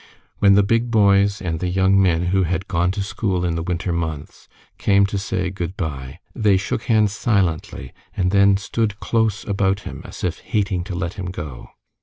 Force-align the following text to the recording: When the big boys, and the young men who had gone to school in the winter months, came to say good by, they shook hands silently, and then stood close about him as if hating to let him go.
When 0.39 0.55
the 0.55 0.63
big 0.63 0.89
boys, 0.89 1.43
and 1.43 1.59
the 1.59 1.67
young 1.69 2.01
men 2.01 2.29
who 2.33 2.41
had 2.41 2.67
gone 2.67 2.89
to 2.93 3.03
school 3.03 3.45
in 3.45 3.53
the 3.53 3.61
winter 3.61 3.93
months, 3.93 4.47
came 4.79 5.05
to 5.05 5.19
say 5.19 5.51
good 5.51 5.77
by, 5.77 6.17
they 6.33 6.57
shook 6.57 6.85
hands 6.85 7.13
silently, 7.13 7.93
and 8.17 8.31
then 8.31 8.57
stood 8.57 8.99
close 8.99 9.45
about 9.47 9.81
him 9.81 10.01
as 10.03 10.23
if 10.23 10.39
hating 10.39 10.85
to 10.85 10.95
let 10.95 11.13
him 11.19 11.29
go. 11.29 11.69